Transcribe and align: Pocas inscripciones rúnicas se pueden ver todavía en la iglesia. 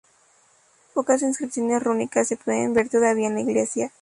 Pocas 0.95 1.21
inscripciones 1.21 1.83
rúnicas 1.83 2.27
se 2.27 2.35
pueden 2.35 2.73
ver 2.73 2.89
todavía 2.89 3.27
en 3.27 3.35
la 3.35 3.41
iglesia. 3.41 3.91